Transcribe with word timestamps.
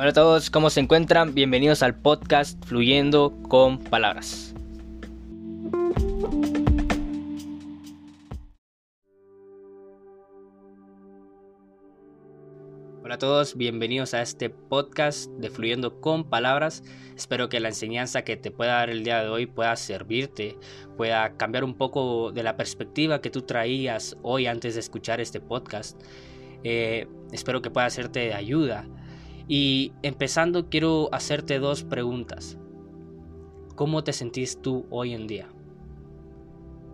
Hola 0.00 0.10
a 0.10 0.12
todos, 0.12 0.48
¿cómo 0.48 0.70
se 0.70 0.78
encuentran? 0.78 1.34
Bienvenidos 1.34 1.82
al 1.82 2.00
podcast 2.00 2.64
Fluyendo 2.64 3.36
con 3.48 3.80
Palabras. 3.80 4.54
Hola 13.02 13.14
a 13.14 13.18
todos, 13.18 13.56
bienvenidos 13.56 14.14
a 14.14 14.22
este 14.22 14.50
podcast 14.50 15.32
de 15.32 15.50
Fluyendo 15.50 16.00
con 16.00 16.22
Palabras. 16.30 16.84
Espero 17.16 17.48
que 17.48 17.58
la 17.58 17.70
enseñanza 17.70 18.22
que 18.22 18.36
te 18.36 18.52
pueda 18.52 18.74
dar 18.74 18.90
el 18.90 19.02
día 19.02 19.20
de 19.24 19.28
hoy 19.28 19.46
pueda 19.46 19.74
servirte, 19.74 20.56
pueda 20.96 21.36
cambiar 21.36 21.64
un 21.64 21.74
poco 21.74 22.30
de 22.30 22.44
la 22.44 22.56
perspectiva 22.56 23.20
que 23.20 23.30
tú 23.30 23.42
traías 23.42 24.16
hoy 24.22 24.46
antes 24.46 24.74
de 24.74 24.80
escuchar 24.80 25.20
este 25.20 25.40
podcast. 25.40 26.00
Eh, 26.62 27.08
espero 27.32 27.62
que 27.62 27.70
pueda 27.72 27.88
hacerte 27.88 28.20
de 28.20 28.34
ayuda 28.34 28.86
y 29.48 29.92
empezando 30.02 30.68
quiero 30.68 31.08
hacerte 31.12 31.58
dos 31.58 31.82
preguntas. 31.82 32.58
¿Cómo 33.74 34.04
te 34.04 34.12
sentís 34.12 34.60
tú 34.60 34.86
hoy 34.90 35.14
en 35.14 35.26
día? 35.26 35.48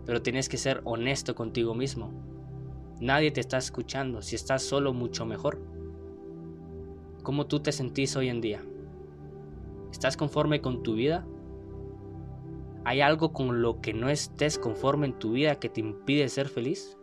Pero 0.06 0.22
tienes 0.22 0.48
que 0.48 0.56
ser 0.56 0.80
honesto 0.84 1.34
contigo 1.34 1.74
mismo. 1.74 2.12
Nadie 3.00 3.32
te 3.32 3.40
está 3.40 3.58
escuchando. 3.58 4.22
Si 4.22 4.36
estás 4.36 4.62
solo, 4.62 4.92
mucho 4.92 5.26
mejor. 5.26 5.60
¿Cómo 7.24 7.46
tú 7.46 7.60
te 7.60 7.72
sentís 7.72 8.14
hoy 8.16 8.28
en 8.28 8.40
día? 8.40 8.62
¿Estás 9.90 10.16
conforme 10.16 10.60
con 10.60 10.82
tu 10.82 10.94
vida? 10.94 11.26
¿Hay 12.84 13.00
algo 13.00 13.32
con 13.32 13.62
lo 13.62 13.80
que 13.80 13.94
no 13.94 14.10
estés 14.10 14.58
conforme 14.58 15.06
en 15.06 15.18
tu 15.18 15.32
vida 15.32 15.58
que 15.58 15.70
te 15.70 15.80
impide 15.80 16.28
ser 16.28 16.48
feliz? 16.48 16.98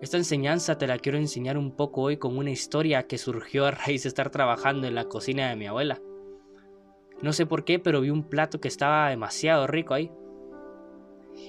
Esta 0.00 0.16
enseñanza 0.16 0.76
te 0.76 0.86
la 0.86 0.98
quiero 0.98 1.18
enseñar 1.18 1.56
un 1.56 1.72
poco 1.72 2.02
hoy 2.02 2.16
con 2.16 2.36
una 2.36 2.50
historia 2.50 3.06
que 3.06 3.16
surgió 3.16 3.66
a 3.66 3.70
raíz 3.70 4.02
de 4.02 4.08
estar 4.08 4.30
trabajando 4.30 4.86
en 4.86 4.94
la 4.94 5.04
cocina 5.04 5.48
de 5.48 5.56
mi 5.56 5.66
abuela. 5.66 6.00
No 7.22 7.32
sé 7.32 7.46
por 7.46 7.64
qué, 7.64 7.78
pero 7.78 8.00
vi 8.00 8.10
un 8.10 8.24
plato 8.24 8.60
que 8.60 8.68
estaba 8.68 9.08
demasiado 9.08 9.66
rico 9.66 9.94
ahí. 9.94 10.10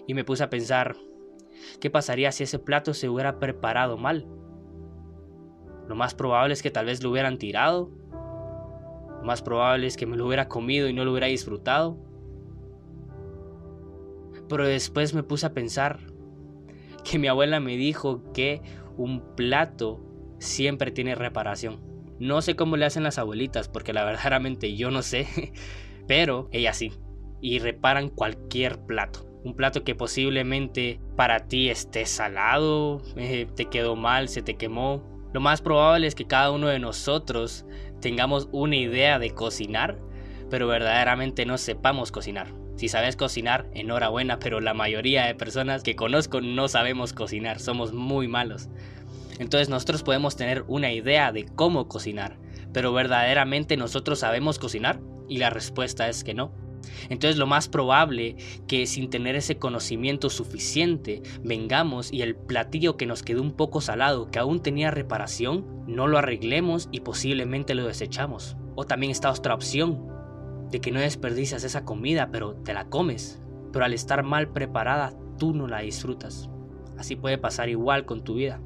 Y 0.08 0.14
me 0.14 0.23
puse 0.23 0.44
a 0.44 0.50
pensar, 0.50 0.95
¿qué 1.81 1.89
pasaría 1.89 2.31
si 2.31 2.44
ese 2.44 2.59
plato 2.59 2.94
se 2.94 3.09
hubiera 3.09 3.39
preparado 3.39 3.97
mal? 3.97 4.28
Lo 5.88 5.95
más 5.95 6.16
probable 6.16 6.53
es 6.53 6.64
que 6.64 6.72
tal 6.72 6.86
vez 6.86 7.03
lo 7.03 7.12
hubieran 7.12 7.38
tirado. 7.38 7.91
Lo 9.19 9.23
más 9.23 9.41
probable 9.41 9.88
es 9.88 9.97
que 9.97 10.06
me 10.06 10.17
lo 10.17 10.28
hubiera 10.28 10.47
comido 10.47 10.88
y 10.88 10.94
no 10.94 11.03
lo 11.03 11.12
hubiera 11.12 11.28
disfrutado. 11.28 11.97
Pero 14.47 14.66
después 14.66 15.14
me 15.14 15.23
puse 15.23 15.47
a 15.47 15.53
pensar, 15.53 16.00
que 17.09 17.20
mi 17.20 17.28
abuela 17.28 17.59
me 17.59 17.78
dijo 17.78 18.34
que 18.34 18.61
un 18.98 19.36
plato 19.36 20.02
siempre 20.39 20.92
tiene 20.92 21.16
reparación. 21.16 21.80
No 22.20 22.42
sé 22.42 22.56
cómo 22.56 22.78
le 22.78 22.86
hacen 22.86 23.03
las 23.03 23.17
abuelitas, 23.17 23.70
porque 23.70 23.94
la 23.94 24.03
verdaderamente 24.03 24.75
yo 24.75 24.92
no 24.92 25.02
sé, 25.02 25.53
pero 26.08 26.50
ella 26.52 26.73
sí. 26.73 26.92
Y 27.42 27.59
reparan 27.59 28.09
cualquier 28.09 28.80
plato. 28.80 29.25
Un 29.44 29.56
plato 29.56 29.84
que 29.84 29.94
posiblemente 29.94 31.00
para 31.16 31.47
ti 31.47 31.70
esté 31.70 32.06
salado, 32.08 33.03
eh, 33.16 33.47
te 33.56 33.66
quedó 33.66 33.95
mal, 33.95 34.28
se 34.28 34.42
te 34.42 34.56
quemó. 34.56 35.03
Lo 35.34 35.42
más 35.42 35.62
probable 35.62 36.08
es 36.08 36.16
que 36.16 36.25
cada 36.25 36.50
uno 36.50 36.67
de 36.67 36.80
nosotros 36.80 37.66
tengamos 38.02 38.50
una 38.52 38.78
idea 38.78 39.19
de 39.19 39.31
cocinar, 39.31 40.00
pero 40.50 40.67
verdaderamente 40.67 41.45
no 41.45 41.59
sepamos 41.59 42.12
cocinar. 42.12 42.64
Si 42.76 42.90
sabes 42.90 43.16
cocinar, 43.16 43.70
enhorabuena, 43.73 44.40
pero 44.40 44.59
la 44.59 44.73
mayoría 44.73 45.26
de 45.26 45.36
personas 45.36 45.84
que 45.84 45.95
conozco 45.95 46.42
no 46.42 46.68
sabemos 46.68 47.14
cocinar, 47.14 47.59
somos 47.59 47.94
muy 47.94 48.28
malos. 48.28 48.70
Entonces 49.40 49.70
nosotros 49.70 50.04
podemos 50.04 50.36
tener 50.36 50.64
una 50.68 50.92
idea 50.92 51.31
de 51.31 51.46
cómo 51.46 51.88
cocinar, 51.88 52.38
pero 52.73 52.94
verdaderamente 52.94 53.78
nosotros 53.78 54.20
sabemos 54.20 54.59
cocinar 54.59 55.00
y 55.28 55.38
la 55.38 55.50
respuesta 55.50 56.09
es 56.09 56.24
que 56.24 56.34
no. 56.34 56.52
Entonces 57.09 57.38
lo 57.38 57.47
más 57.47 57.68
probable 57.68 58.35
que 58.68 58.85
sin 58.85 59.09
tener 59.09 59.35
ese 59.35 59.58
conocimiento 59.58 60.30
suficiente 60.30 61.22
vengamos 61.44 62.12
y 62.12 62.22
el 62.22 62.35
platillo 62.35 62.97
que 62.97 63.06
nos 63.06 63.24
quedó 63.24 63.41
un 63.41 63.53
poco 63.53 63.81
salado, 63.81 64.30
que 64.30 64.40
aún 64.40 64.62
tenía 64.62 64.91
reparación, 64.91 65.66
no 65.88 66.08
lo 66.08 66.18
arreglemos 66.18 66.90
y 66.91 67.02
posiblemente 67.02 67.75
lo 67.75 67.88
desechamos. 67.88 68.56
O 68.75 68.85
también 68.85 69.12
está 69.12 69.31
otra 69.31 69.56
opción, 69.56 70.15
de 70.72 70.81
que 70.81 70.92
no 70.92 71.00
desperdicias 71.00 71.64
esa 71.64 71.86
comida, 71.86 72.30
pero 72.31 72.56
te 72.56 72.74
la 72.74 72.90
comes. 72.90 73.42
Pero 73.72 73.86
al 73.86 73.94
estar 73.94 74.24
mal 74.24 74.50
preparada, 74.52 75.14
tú 75.38 75.53
no 75.53 75.68
la 75.68 75.80
disfrutas. 75.80 76.50
Así 76.98 77.16
puede 77.16 77.38
pasar 77.38 77.70
igual 77.70 78.06
con 78.06 78.24
tu 78.24 78.36
vida. 78.36 78.62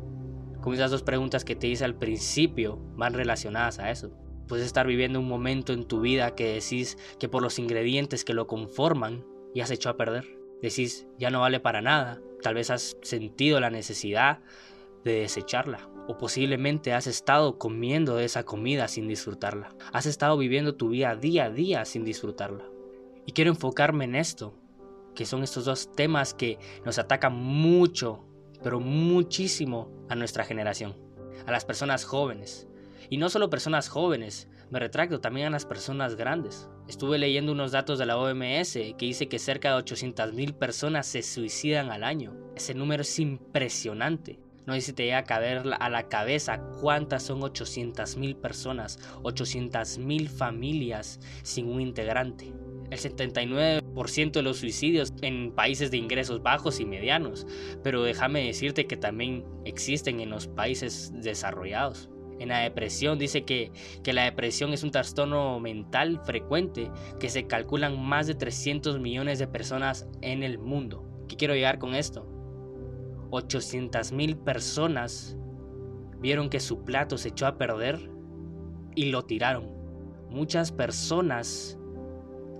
Como 0.61 0.73
esas 0.73 0.91
dos 0.91 1.03
preguntas 1.03 1.45
que 1.45 1.55
te 1.55 1.67
hice 1.67 1.85
al 1.85 1.95
principio 1.95 2.79
van 2.95 3.13
relacionadas 3.13 3.79
a 3.79 3.91
eso. 3.91 4.11
Puedes 4.47 4.65
estar 4.65 4.87
viviendo 4.87 5.19
un 5.19 5.27
momento 5.27 5.73
en 5.73 5.85
tu 5.85 6.01
vida 6.01 6.35
que 6.35 6.53
decís 6.53 6.97
que 7.19 7.29
por 7.29 7.41
los 7.41 7.59
ingredientes 7.59 8.25
que 8.25 8.33
lo 8.33 8.47
conforman 8.47 9.23
ya 9.53 9.63
has 9.63 9.71
hecho 9.71 9.89
a 9.89 9.97
perder. 9.97 10.25
Decís, 10.61 11.07
ya 11.17 11.29
no 11.29 11.39
vale 11.39 11.59
para 11.59 11.81
nada. 11.81 12.19
Tal 12.41 12.55
vez 12.55 12.69
has 12.69 12.97
sentido 13.01 13.59
la 13.59 13.69
necesidad 13.69 14.39
de 15.03 15.21
desecharla. 15.21 15.89
O 16.09 16.17
posiblemente 16.17 16.91
has 16.91 17.05
estado 17.05 17.59
comiendo 17.59 18.15
de 18.15 18.25
esa 18.25 18.43
comida 18.43 18.87
sin 18.87 19.07
disfrutarla. 19.07 19.75
Has 19.93 20.07
estado 20.07 20.39
viviendo 20.39 20.73
tu 20.73 20.89
vida 20.89 21.15
día 21.15 21.45
a 21.45 21.49
día 21.51 21.85
sin 21.85 22.03
disfrutarla. 22.03 22.65
Y 23.27 23.33
quiero 23.33 23.51
enfocarme 23.51 24.05
en 24.05 24.15
esto, 24.15 24.55
que 25.13 25.27
son 25.27 25.43
estos 25.43 25.65
dos 25.65 25.91
temas 25.91 26.33
que 26.33 26.57
nos 26.83 26.97
atacan 26.97 27.35
mucho, 27.35 28.25
pero 28.63 28.79
muchísimo 28.79 29.91
a 30.09 30.15
nuestra 30.15 30.45
generación, 30.45 30.95
a 31.45 31.51
las 31.51 31.63
personas 31.63 32.05
jóvenes. 32.05 32.67
Y 33.11 33.17
no 33.17 33.29
solo 33.29 33.51
personas 33.51 33.87
jóvenes, 33.87 34.49
me 34.71 34.79
retracto 34.79 35.21
también 35.21 35.45
a 35.45 35.51
las 35.51 35.67
personas 35.67 36.15
grandes. 36.15 36.71
Estuve 36.87 37.19
leyendo 37.19 37.51
unos 37.51 37.71
datos 37.71 37.99
de 37.99 38.07
la 38.07 38.17
OMS 38.17 38.73
que 38.73 39.05
dice 39.05 39.27
que 39.27 39.37
cerca 39.37 39.75
de 39.75 39.83
800.000 39.83 40.55
personas 40.55 41.05
se 41.05 41.21
suicidan 41.21 41.91
al 41.91 42.03
año. 42.03 42.33
Ese 42.55 42.73
número 42.73 43.03
es 43.03 43.19
impresionante. 43.19 44.39
No 44.69 44.75
sé 44.75 44.81
si 44.81 44.93
te 44.93 45.05
llega 45.05 45.17
a 45.17 45.23
caber 45.23 45.63
a 45.79 45.89
la 45.89 46.09
cabeza 46.09 46.61
cuántas 46.79 47.23
son 47.23 47.41
800 47.41 48.17
mil 48.17 48.35
personas, 48.35 48.99
800 49.23 49.97
mil 49.97 50.29
familias 50.29 51.19
sin 51.41 51.69
un 51.69 51.81
integrante. 51.81 52.53
El 52.91 52.99
79% 52.99 54.31
de 54.31 54.41
los 54.43 54.57
suicidios 54.59 55.11
en 55.23 55.53
países 55.53 55.89
de 55.89 55.97
ingresos 55.97 56.43
bajos 56.43 56.79
y 56.79 56.85
medianos, 56.85 57.47
pero 57.83 58.03
déjame 58.03 58.45
decirte 58.45 58.85
que 58.85 58.95
también 58.95 59.43
existen 59.65 60.19
en 60.19 60.29
los 60.29 60.45
países 60.45 61.11
desarrollados. 61.15 62.11
En 62.37 62.49
la 62.49 62.59
depresión 62.59 63.17
dice 63.17 63.45
que, 63.45 63.71
que, 64.03 64.13
la 64.13 64.25
depresión 64.25 64.71
es 64.71 64.83
un 64.83 64.91
trastorno 64.91 65.59
mental 65.59 66.21
frecuente 66.25 66.91
que 67.19 67.29
se 67.31 67.47
calculan 67.47 67.99
más 67.99 68.27
de 68.27 68.35
300 68.35 68.99
millones 68.99 69.39
de 69.39 69.47
personas 69.47 70.07
en 70.21 70.43
el 70.43 70.59
mundo. 70.59 71.25
¿Qué 71.27 71.37
quiero 71.37 71.55
llegar 71.55 71.79
con 71.79 71.95
esto? 71.95 72.38
800 73.31 74.11
mil 74.11 74.37
personas 74.37 75.37
vieron 76.19 76.49
que 76.49 76.59
su 76.59 76.83
plato 76.83 77.17
se 77.17 77.29
echó 77.29 77.47
a 77.47 77.57
perder 77.57 78.11
y 78.95 79.11
lo 79.11 79.23
tiraron. 79.23 79.71
Muchas 80.29 80.71
personas 80.71 81.77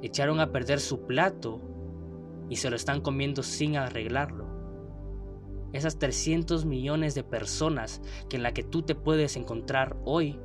echaron 0.02 0.40
a 0.40 0.52
perder 0.52 0.80
su 0.80 1.06
plato 1.06 1.62
y 2.50 2.58
se 2.58 2.70
lo 2.70 2.76
están 2.76 3.02
comiendo 3.02 3.44
sin 3.44 3.78
arreglarlo. 3.78 4.48
Esas 5.72 6.00
300 6.00 6.66
millones 6.66 7.14
de 7.14 7.24
personas 7.24 8.02
que 8.28 8.38
en 8.38 8.44
la 8.44 8.54
que 8.54 8.64
tú 8.64 8.82
te 8.82 8.96
puedes 8.96 9.36
encontrar 9.36 9.98
hoy, 10.04 10.40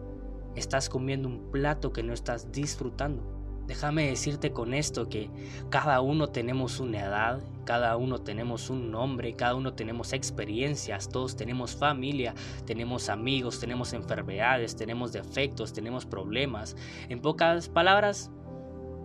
estás 0.54 0.88
comiendo 0.88 1.28
un 1.28 1.50
plato 1.50 1.92
que 1.92 2.02
no 2.02 2.12
estás 2.12 2.52
disfrutando. 2.52 3.33
Déjame 3.66 4.08
decirte 4.08 4.52
con 4.52 4.74
esto 4.74 5.08
que 5.08 5.30
cada 5.70 6.00
uno 6.02 6.28
tenemos 6.28 6.80
una 6.80 7.00
edad, 7.00 7.40
cada 7.64 7.96
uno 7.96 8.20
tenemos 8.20 8.68
un 8.68 8.90
nombre, 8.90 9.34
cada 9.34 9.54
uno 9.54 9.72
tenemos 9.72 10.12
experiencias, 10.12 11.08
todos 11.08 11.34
tenemos 11.34 11.74
familia, 11.74 12.34
tenemos 12.66 13.08
amigos, 13.08 13.58
tenemos 13.58 13.94
enfermedades, 13.94 14.76
tenemos 14.76 15.12
defectos, 15.12 15.72
tenemos 15.72 16.04
problemas. 16.04 16.76
En 17.08 17.20
pocas 17.20 17.70
palabras, 17.70 18.30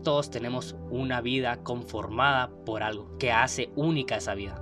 todos 0.03 0.29
tenemos 0.29 0.75
una 0.89 1.21
vida 1.21 1.63
conformada 1.63 2.49
por 2.65 2.83
algo 2.83 3.17
que 3.17 3.31
hace 3.31 3.71
única 3.77 4.17
esa 4.17 4.35
vida. 4.35 4.61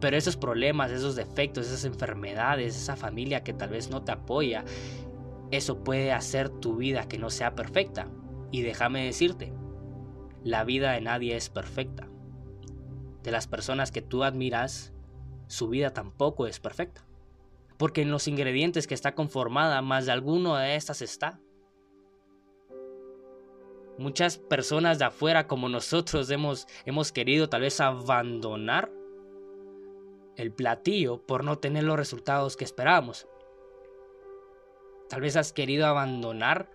Pero 0.00 0.16
esos 0.16 0.36
problemas, 0.36 0.92
esos 0.92 1.16
defectos, 1.16 1.66
esas 1.66 1.84
enfermedades, 1.84 2.76
esa 2.76 2.94
familia 2.94 3.42
que 3.42 3.52
tal 3.52 3.70
vez 3.70 3.90
no 3.90 4.02
te 4.02 4.12
apoya, 4.12 4.64
eso 5.50 5.82
puede 5.82 6.12
hacer 6.12 6.48
tu 6.48 6.76
vida 6.76 7.08
que 7.08 7.18
no 7.18 7.30
sea 7.30 7.54
perfecta. 7.54 8.08
Y 8.50 8.62
déjame 8.62 9.04
decirte, 9.04 9.52
la 10.42 10.64
vida 10.64 10.92
de 10.92 11.00
nadie 11.00 11.36
es 11.36 11.50
perfecta. 11.50 12.08
De 13.22 13.30
las 13.30 13.46
personas 13.46 13.90
que 13.90 14.02
tú 14.02 14.24
admiras, 14.24 14.92
su 15.46 15.68
vida 15.68 15.92
tampoco 15.92 16.46
es 16.46 16.60
perfecta. 16.60 17.04
Porque 17.76 18.02
en 18.02 18.10
los 18.10 18.28
ingredientes 18.28 18.86
que 18.86 18.94
está 18.94 19.14
conformada, 19.14 19.82
más 19.82 20.06
de 20.06 20.12
alguno 20.12 20.56
de 20.56 20.76
estas 20.76 21.02
está. 21.02 21.40
Muchas 23.98 24.38
personas 24.38 24.98
de 24.98 25.06
afuera 25.06 25.46
como 25.46 25.68
nosotros 25.68 26.30
hemos, 26.30 26.66
hemos 26.86 27.12
querido 27.12 27.48
tal 27.48 27.62
vez 27.62 27.80
abandonar 27.80 28.92
el 30.36 30.52
platillo 30.52 31.20
por 31.26 31.42
no 31.42 31.58
tener 31.58 31.82
los 31.82 31.96
resultados 31.96 32.56
que 32.56 32.64
esperábamos. 32.64 33.26
Tal 35.08 35.20
vez 35.20 35.36
has 35.36 35.52
querido 35.52 35.86
abandonar 35.86 36.70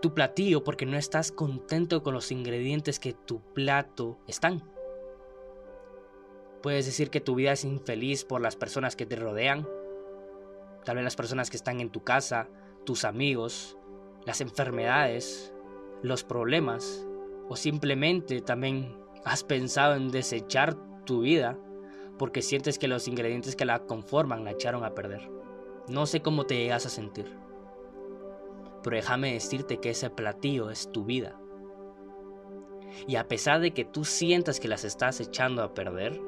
tu 0.00 0.14
platillo 0.14 0.64
porque 0.64 0.86
no 0.86 0.96
estás 0.96 1.32
contento 1.32 2.02
con 2.02 2.14
los 2.14 2.32
ingredientes 2.32 2.98
que 2.98 3.12
tu 3.12 3.40
plato 3.52 4.18
están. 4.26 4.62
Puedes 6.62 6.86
decir 6.86 7.10
que 7.10 7.20
tu 7.20 7.34
vida 7.34 7.52
es 7.52 7.64
infeliz 7.64 8.24
por 8.24 8.40
las 8.40 8.56
personas 8.56 8.96
que 8.96 9.06
te 9.06 9.16
rodean, 9.16 9.66
tal 10.84 10.96
vez 10.96 11.04
las 11.04 11.16
personas 11.16 11.50
que 11.50 11.56
están 11.56 11.80
en 11.80 11.90
tu 11.90 12.02
casa, 12.02 12.48
tus 12.84 13.04
amigos, 13.04 13.78
las 14.26 14.40
enfermedades, 14.40 15.52
los 16.02 16.24
problemas, 16.24 17.06
o 17.48 17.56
simplemente 17.56 18.40
también 18.40 18.96
has 19.24 19.44
pensado 19.44 19.94
en 19.94 20.10
desechar 20.10 20.76
tu 21.04 21.22
vida 21.22 21.58
porque 22.18 22.42
sientes 22.42 22.78
que 22.78 22.88
los 22.88 23.08
ingredientes 23.08 23.56
que 23.56 23.64
la 23.64 23.86
conforman 23.86 24.44
la 24.44 24.50
echaron 24.50 24.84
a 24.84 24.94
perder. 24.94 25.30
No 25.88 26.06
sé 26.06 26.20
cómo 26.20 26.44
te 26.44 26.56
llegas 26.56 26.84
a 26.84 26.90
sentir, 26.90 27.34
pero 28.82 28.96
déjame 28.96 29.32
decirte 29.32 29.78
que 29.78 29.90
ese 29.90 30.10
platillo 30.10 30.70
es 30.70 30.90
tu 30.90 31.04
vida. 31.04 31.38
Y 33.06 33.16
a 33.16 33.28
pesar 33.28 33.60
de 33.60 33.72
que 33.72 33.84
tú 33.84 34.04
sientas 34.04 34.60
que 34.60 34.68
las 34.68 34.84
estás 34.84 35.20
echando 35.20 35.62
a 35.62 35.74
perder, 35.74 36.20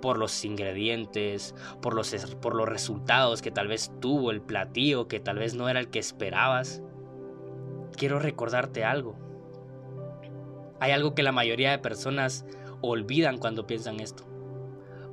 por 0.00 0.18
los 0.18 0.44
ingredientes, 0.44 1.54
por 1.80 1.94
los, 1.94 2.14
por 2.40 2.54
los 2.54 2.68
resultados 2.68 3.40
que 3.40 3.50
tal 3.50 3.66
vez 3.66 3.90
tuvo 4.00 4.30
el 4.30 4.42
platillo, 4.42 5.08
que 5.08 5.20
tal 5.20 5.38
vez 5.38 5.54
no 5.54 5.68
era 5.68 5.80
el 5.80 5.88
que 5.88 5.98
esperabas, 5.98 6.82
quiero 7.96 8.18
recordarte 8.18 8.84
algo. 8.84 9.16
Hay 10.80 10.92
algo 10.92 11.14
que 11.14 11.22
la 11.22 11.32
mayoría 11.32 11.70
de 11.70 11.78
personas 11.78 12.44
olvidan 12.82 13.38
cuando 13.38 13.66
piensan 13.66 14.00
esto. 14.00 14.24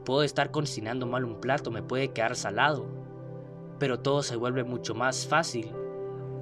Puedo 0.03 0.23
estar 0.23 0.51
cocinando 0.51 1.07
mal 1.07 1.23
un 1.23 1.39
plato, 1.39 1.71
me 1.71 1.81
puede 1.81 2.09
quedar 2.09 2.35
salado, 2.35 2.85
pero 3.79 4.01
todo 4.01 4.21
se 4.21 4.35
vuelve 4.35 4.65
mucho 4.65 4.93
más 4.93 5.25
fácil 5.25 5.73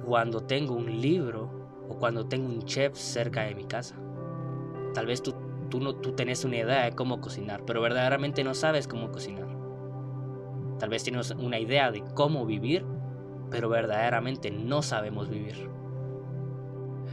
cuando 0.04 0.40
tengo 0.40 0.74
un 0.74 1.00
libro 1.00 1.50
o 1.88 1.96
cuando 1.96 2.26
tengo 2.26 2.48
un 2.48 2.62
chef 2.64 2.94
cerca 2.94 3.42
de 3.42 3.54
mi 3.54 3.64
casa. 3.64 3.96
Tal 4.94 5.06
vez 5.06 5.22
tú, 5.22 5.34
tú, 5.70 5.80
no, 5.80 5.94
tú 5.96 6.12
tenés 6.12 6.44
una 6.44 6.56
idea 6.56 6.84
de 6.84 6.92
cómo 6.92 7.20
cocinar, 7.20 7.64
pero 7.64 7.80
verdaderamente 7.80 8.44
no 8.44 8.54
sabes 8.54 8.88
cómo 8.88 9.10
cocinar. 9.10 9.48
Tal 10.78 10.88
vez 10.88 11.04
tienes 11.04 11.30
una 11.30 11.58
idea 11.58 11.90
de 11.90 12.02
cómo 12.14 12.44
vivir, 12.44 12.84
pero 13.50 13.68
verdaderamente 13.68 14.50
no 14.50 14.82
sabemos 14.82 15.28
vivir. 15.28 15.68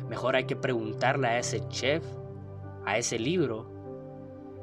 Mejor 0.09 0.35
hay 0.35 0.45
que 0.45 0.55
preguntarle 0.55 1.27
a 1.27 1.37
ese 1.37 1.67
chef, 1.67 2.03
a 2.85 2.97
ese 2.97 3.19
libro, 3.19 3.69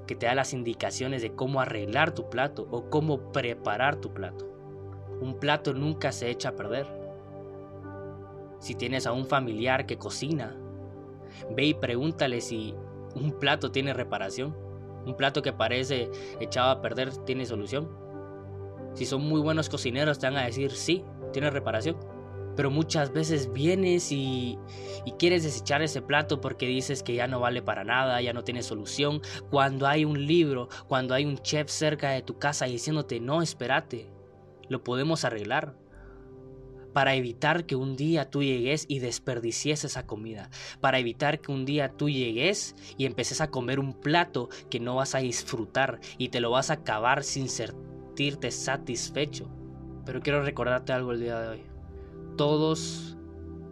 que 0.07 0.15
te 0.15 0.27
da 0.27 0.35
las 0.35 0.53
indicaciones 0.53 1.23
de 1.23 1.35
cómo 1.35 1.61
arreglar 1.61 2.13
tu 2.13 2.29
plato 2.31 2.67
o 2.71 2.91
cómo 2.91 3.33
preparar 3.33 3.97
tu 3.97 4.13
plato. 4.13 4.47
Un 5.21 5.39
plato 5.39 5.73
nunca 5.73 6.13
se 6.13 6.31
echa 6.31 6.51
a 6.51 6.57
perder. 6.57 6.87
Si 8.67 8.75
tienes 8.75 9.07
a 9.07 9.13
un 9.13 9.27
familiar 9.27 9.87
que 9.87 9.97
cocina, 9.97 10.57
ve 11.55 11.67
y 11.67 11.75
pregúntale 11.75 12.41
si 12.41 12.75
un 13.15 13.31
plato 13.39 13.71
tiene 13.71 13.95
reparación. 13.95 14.57
Un 15.07 15.17
plato 15.17 15.41
que 15.41 15.53
parece 15.53 16.11
echado 16.41 16.71
a 16.71 16.83
perder 16.83 17.17
tiene 17.19 17.47
solución. 17.47 17.89
Si 18.95 19.07
son 19.07 19.23
muy 19.23 19.41
buenos 19.41 19.69
cocineros 19.69 20.19
te 20.19 20.27
van 20.27 20.37
a 20.37 20.47
decir 20.47 20.73
sí, 20.73 21.05
tiene 21.33 21.49
reparación. 21.51 21.97
Pero 22.57 22.73
muchas 22.73 23.13
veces 23.13 23.53
vienes 23.53 24.11
y, 24.11 24.59
y, 25.05 25.13
quieres 25.13 25.45
desechar 25.45 25.81
ese 25.81 26.03
plato 26.03 26.41
porque 26.41 26.67
dices 26.67 27.05
que 27.05 27.15
ya 27.15 27.29
no 27.29 27.39
vale 27.39 27.63
para 27.63 27.85
nada, 27.85 28.21
ya 28.21 28.33
no 28.33 28.43
tiene 28.43 28.65
solución. 28.65 29.23
Cuando 29.49 29.87
hay 29.87 30.05
un 30.05 30.27
libro, 30.27 30.69
cuando 30.89 31.15
hay 31.15 31.25
un 31.25 31.39
chef 31.39 31.69
cerca 31.69 32.11
de 32.11 32.23
tu 32.23 32.41
casa 32.41 32.65
diciéndote, 32.65 33.21
no, 33.21 33.43
espérate, 33.43 34.11
lo 34.69 34.83
podemos 34.83 35.25
arreglar 35.25 35.77
para 36.97 37.15
evitar 37.15 37.67
que 37.67 37.77
un 37.77 37.95
día 37.95 38.31
tú 38.31 38.43
llegues 38.43 38.87
y 38.89 39.01
desperdicies 39.01 39.85
esa 39.85 40.07
comida, 40.07 40.49
para 40.81 40.99
evitar 40.99 41.43
que 41.43 41.53
un 41.53 41.67
día 41.67 41.91
tú 41.91 42.09
llegues 42.09 42.75
y 42.97 43.05
empeces 43.05 43.43
a 43.43 43.51
comer 43.51 43.81
un 43.81 43.93
plato 43.93 44.49
que 44.71 44.81
no 44.81 44.95
vas 44.95 45.15
a 45.15 45.19
disfrutar 45.19 46.01
y 46.17 46.31
te 46.31 46.41
lo 46.41 46.51
vas 46.51 46.71
a 46.71 46.77
acabar 46.81 47.23
sin 47.23 47.51
sentirte 47.51 48.51
satisfecho. 48.51 49.51
Pero 50.07 50.23
quiero 50.23 50.43
recordarte 50.43 50.95
algo 50.95 51.13
el 51.13 51.21
día 51.21 51.39
de 51.39 51.49
hoy. 51.49 51.63
Todos, 52.39 53.19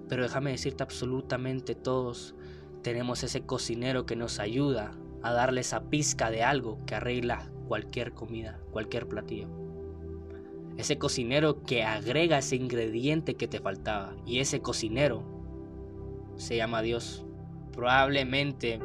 pero 0.07 0.25
déjame 0.25 0.51
decirte 0.51 0.83
absolutamente 0.83 1.75
todos, 1.75 2.35
tenemos 2.83 3.23
ese 3.23 3.41
cocinero 3.41 4.05
que 4.05 4.17
nos 4.17 4.39
ayuda 4.39 4.99
a 5.23 5.33
darle 5.33 5.63
esa 5.63 5.89
pizca 5.89 6.31
de 6.31 6.43
algo 6.43 6.85
que 6.85 6.95
arregla 6.95 7.51
cualquier 7.69 8.13
comida, 8.13 8.61
cualquier 8.71 9.09
platillo. 9.09 9.49
Ese 10.77 10.99
cocinero 10.99 11.63
que 11.63 11.85
agrega 11.85 12.39
ese 12.39 12.57
ingrediente 12.57 13.35
que 13.35 13.49
te 13.49 13.61
faltaba. 13.61 14.17
Y 14.27 14.41
ese 14.41 14.61
cocinero 14.61 15.23
se 16.37 16.57
llama 16.57 16.83
Dios. 16.83 17.25
Probablemente 17.73 18.81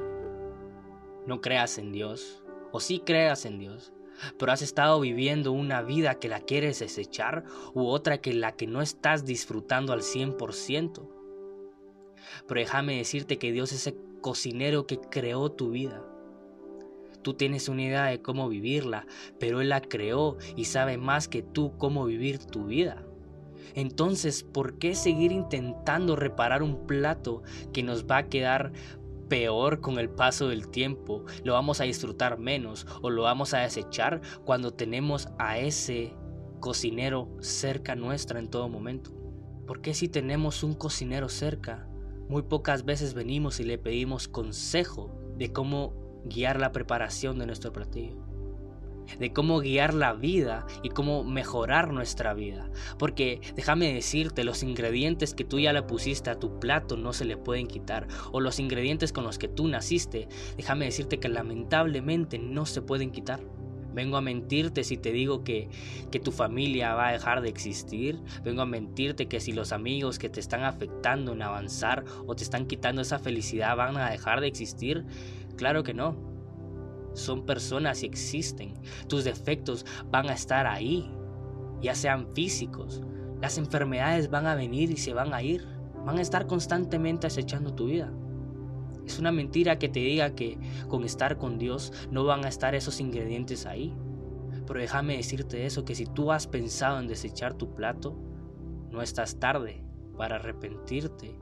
no 1.25 1.41
creas 1.41 1.77
en 1.77 1.91
Dios. 1.91 2.43
O 2.71 2.79
sí 2.79 3.01
creas 3.03 3.45
en 3.45 3.59
Dios. 3.59 3.93
Pero 4.37 4.51
has 4.51 4.61
estado 4.61 4.99
viviendo 4.99 5.51
una 5.51 5.81
vida 5.81 6.15
que 6.15 6.27
la 6.27 6.41
quieres 6.41 6.79
desechar 6.79 7.45
u 7.73 7.87
otra 7.87 8.19
que 8.19 8.33
la 8.33 8.51
que 8.51 8.67
no 8.67 8.81
estás 8.81 9.25
disfrutando 9.25 9.93
al 9.93 10.01
100%. 10.01 11.09
Pero 12.47 12.59
déjame 12.59 12.97
decirte 12.97 13.37
que 13.37 13.51
Dios 13.51 13.71
es 13.71 13.87
ese 13.87 13.97
cocinero 14.21 14.85
que 14.85 14.99
creó 14.99 15.51
tu 15.51 15.71
vida. 15.71 16.05
Tú 17.21 17.33
tienes 17.33 17.69
una 17.69 17.83
idea 17.83 18.05
de 18.05 18.21
cómo 18.21 18.49
vivirla, 18.49 19.05
pero 19.39 19.61
Él 19.61 19.69
la 19.69 19.81
creó 19.81 20.37
y 20.55 20.65
sabe 20.65 20.97
más 20.97 21.27
que 21.27 21.41
tú 21.41 21.77
cómo 21.77 22.05
vivir 22.05 22.39
tu 22.39 22.65
vida. 22.65 23.03
Entonces, 23.75 24.43
¿por 24.43 24.79
qué 24.79 24.95
seguir 24.95 25.31
intentando 25.31 26.15
reparar 26.15 26.63
un 26.63 26.87
plato 26.87 27.43
que 27.73 27.83
nos 27.83 28.05
va 28.05 28.17
a 28.17 28.27
quedar 28.27 28.71
peor 29.27 29.79
con 29.79 29.99
el 29.99 30.09
paso 30.09 30.47
del 30.47 30.69
tiempo? 30.69 31.25
Lo 31.43 31.53
vamos 31.53 31.81
a 31.81 31.83
disfrutar 31.83 32.39
menos 32.39 32.87
o 33.01 33.09
lo 33.09 33.23
vamos 33.23 33.53
a 33.53 33.59
desechar 33.59 34.21
cuando 34.43 34.71
tenemos 34.71 35.27
a 35.37 35.59
ese 35.59 36.15
cocinero 36.59 37.29
cerca 37.41 37.95
nuestra 37.95 38.39
en 38.39 38.49
todo 38.49 38.69
momento. 38.69 39.11
¿Por 39.67 39.81
qué 39.81 39.93
si 39.93 40.07
tenemos 40.07 40.63
un 40.63 40.73
cocinero 40.73 41.29
cerca, 41.29 41.87
muy 42.27 42.43
pocas 42.43 42.85
veces 42.85 43.13
venimos 43.13 43.59
y 43.59 43.63
le 43.63 43.77
pedimos 43.77 44.27
consejo 44.27 45.11
de 45.37 45.51
cómo 45.51 45.98
guiar 46.25 46.59
la 46.59 46.71
preparación 46.71 47.39
de 47.39 47.45
nuestro 47.45 47.71
platillo, 47.71 48.17
de 49.19 49.33
cómo 49.33 49.59
guiar 49.59 49.93
la 49.93 50.13
vida 50.13 50.65
y 50.83 50.89
cómo 50.89 51.23
mejorar 51.23 51.91
nuestra 51.91 52.33
vida. 52.33 52.69
Porque 52.97 53.41
déjame 53.55 53.93
decirte, 53.93 54.43
los 54.43 54.63
ingredientes 54.63 55.33
que 55.33 55.45
tú 55.45 55.59
ya 55.59 55.73
le 55.73 55.83
pusiste 55.83 56.29
a 56.29 56.39
tu 56.39 56.59
plato 56.59 56.97
no 56.97 57.13
se 57.13 57.25
le 57.25 57.37
pueden 57.37 57.67
quitar. 57.67 58.07
O 58.31 58.39
los 58.39 58.59
ingredientes 58.59 59.13
con 59.13 59.23
los 59.23 59.37
que 59.37 59.47
tú 59.47 59.67
naciste, 59.67 60.27
déjame 60.57 60.85
decirte 60.85 61.19
que 61.19 61.29
lamentablemente 61.29 62.37
no 62.37 62.65
se 62.65 62.81
pueden 62.81 63.11
quitar. 63.11 63.39
Vengo 63.93 64.17
a 64.17 64.21
mentirte 64.21 64.83
si 64.83 64.97
te 64.97 65.11
digo 65.11 65.43
que, 65.43 65.67
que, 66.11 66.19
tu 66.19 66.31
familia 66.31 66.93
va 66.93 67.09
a 67.09 67.11
dejar 67.11 67.41
de 67.41 67.49
existir. 67.49 68.19
Vengo 68.43 68.61
a 68.61 68.65
mentirte 68.65 69.27
que 69.27 69.39
si 69.39 69.51
los 69.51 69.71
amigos 69.71 70.19
que 70.19 70.29
te 70.29 70.39
están 70.39 70.63
afectando 70.63 71.33
en 71.33 71.41
avanzar 71.41 72.05
o 72.27 72.35
te 72.35 72.43
están 72.43 72.67
quitando 72.67 73.01
esa 73.01 73.19
felicidad 73.19 73.75
van 73.75 73.97
a 73.97 74.09
dejar 74.09 74.41
de 74.41 74.47
existir. 74.47 75.05
Claro 75.59 75.83
que 75.83 75.93
no. 75.93 76.15
Son 77.13 77.45
personas 77.45 78.01
y 78.01 78.05
existen. 78.05 78.75
Tus 79.09 79.25
defectos 79.25 79.85
van 80.09 80.29
a 80.29 80.33
estar 80.33 80.65
ahí, 80.65 81.11
ya 81.81 81.95
sean 81.95 82.33
físicos. 82.33 83.01
Las 83.41 83.57
enfermedades 83.57 84.29
van 84.29 84.47
a 84.47 84.55
venir 84.55 84.89
y 84.89 84.95
se 84.95 85.13
van 85.13 85.33
a 85.33 85.43
ir. 85.43 85.67
Van 86.05 86.17
a 86.17 86.21
estar 86.21 86.47
constantemente 86.47 87.27
acechando 87.27 87.75
tu 87.75 87.87
vida. 87.87 88.09
Es 89.05 89.19
una 89.19 89.33
mentira 89.33 89.79
que 89.79 89.89
te 89.89 89.99
diga 89.99 90.33
que 90.33 90.57
con 90.87 91.03
estar 91.03 91.37
con 91.37 91.59
Dios 91.59 91.91
no 92.09 92.23
van 92.23 92.45
a 92.45 92.47
estar 92.47 92.73
esos 92.73 93.01
ingredientes 93.01 93.65
ahí. 93.65 93.93
Pero 94.65 94.79
déjame 94.79 95.17
decirte 95.17 95.65
eso, 95.65 95.83
que 95.83 95.93
si 95.93 96.05
tú 96.05 96.31
has 96.31 96.47
pensado 96.47 97.01
en 97.01 97.07
desechar 97.07 97.53
tu 97.55 97.75
plato, 97.75 98.15
no 98.91 99.01
estás 99.01 99.41
tarde 99.41 99.83
para 100.15 100.37
arrepentirte 100.37 101.37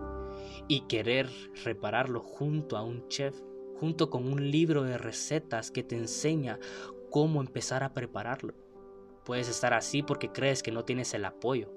y 0.67 0.87
querer 0.87 1.29
repararlo 1.63 2.19
junto 2.19 2.77
a 2.77 2.83
un 2.83 3.07
chef 3.09 3.39
junto 3.79 4.09
con 4.09 4.31
un 4.31 4.51
libro 4.51 4.83
de 4.83 4.97
recetas 4.97 5.71
que 5.71 5.83
te 5.83 5.95
enseña 5.95 6.59
cómo 7.09 7.41
empezar 7.41 7.83
a 7.83 7.93
prepararlo. 7.93 8.53
Puedes 9.23 9.49
estar 9.49 9.73
así 9.73 10.03
porque 10.03 10.31
crees 10.31 10.63
que 10.63 10.71
no 10.71 10.85
tienes 10.85 11.13
el 11.13 11.25
apoyo. 11.25 11.71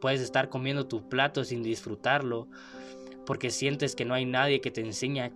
Puedes 0.00 0.20
estar 0.20 0.48
comiendo 0.48 0.88
tu 0.88 1.08
plato 1.08 1.44
sin 1.44 1.62
disfrutarlo 1.62 2.48
porque 3.24 3.50
sientes 3.50 3.94
que 3.94 4.04
no 4.04 4.14
hay 4.14 4.26
nadie 4.26 4.60
que 4.60 4.70
te 4.70 4.80
enseñe 4.80 5.32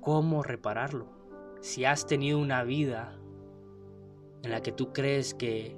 cómo 0.00 0.42
repararlo. 0.42 1.08
Si 1.60 1.84
has 1.84 2.06
tenido 2.06 2.38
una 2.38 2.64
vida 2.64 3.18
en 4.42 4.50
la 4.50 4.62
que 4.62 4.72
tú 4.72 4.92
crees 4.92 5.34
que 5.34 5.76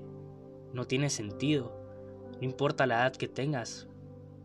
no 0.73 0.87
tiene 0.87 1.11
sentido, 1.11 1.73
no 2.41 2.45
importa 2.45 2.87
la 2.87 2.97
edad 3.03 3.17
que 3.17 3.29
tengas, 3.29 3.89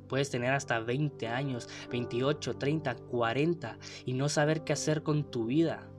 Puedes 0.07 0.29
tener 0.29 0.53
hasta 0.53 0.79
20 0.79 1.27
años, 1.27 1.69
28, 1.91 2.57
30, 2.57 2.95
40 2.95 3.77
y 4.05 4.13
no 4.13 4.29
saber 4.29 4.63
qué 4.63 4.73
hacer 4.73 5.03
con 5.03 5.29
tu 5.29 5.45
vida. 5.45 5.89